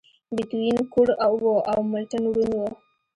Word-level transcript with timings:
بيتووين 0.35 0.77
کوڼ 0.93 1.07
و 1.41 1.45
او 1.71 1.77
ملټن 1.91 2.23
ړوند 2.33 2.51
و. 2.53 2.61